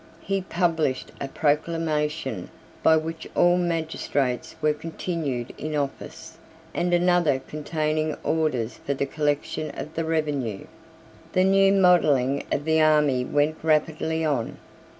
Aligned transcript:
He 0.21 0.41
published 0.41 1.11
a 1.21 1.27
proclamation 1.27 2.49
by 2.81 2.97
which 2.97 3.27
all 3.35 3.55
magistrates 3.55 4.55
were 4.59 4.73
continued 4.73 5.53
in 5.59 5.75
office, 5.75 6.39
and 6.73 6.91
another 6.91 7.39
containing 7.47 8.15
orders 8.23 8.79
for 8.83 8.95
the 8.95 9.05
collection 9.05 9.69
of 9.77 9.93
the 9.93 10.03
revenue. 10.03 10.65
The 11.33 11.43
new 11.43 11.71
modelling 11.73 12.45
of 12.51 12.65
the 12.65 12.81
army 12.81 13.23
went 13.23 13.57
rapidly 13.61 14.25
on. 14.25 14.57